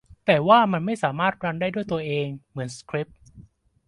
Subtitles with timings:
[0.25, 3.19] แต่ว่ามันไม่สามารถรันได้ด้วยตัวเองเหมือนสคริปต์